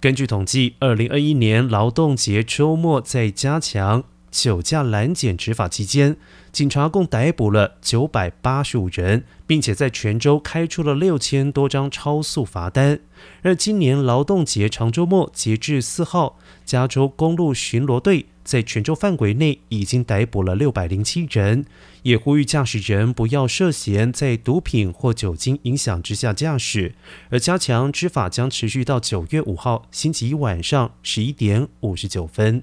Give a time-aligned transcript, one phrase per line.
[0.00, 4.04] 根据统计，二零二一年劳动节周末在加强。
[4.38, 6.16] 酒驾拦检执法期间，
[6.52, 13.00] 警察共逮捕了九百八十五人，并且在泉州开出了六千多张超速罚单。
[13.42, 21.66] 而今年劳动节长周末，截至四号，加州公路巡逻队在泉州范围内已经逮捕了六百零七人，
[22.04, 26.94] 也呼吁驾驶人不要涉嫌在毒品或酒精影响之下驾驶。
[27.30, 32.62] 而加强执法将持续到九月五号星期一晚上十一点五十九分。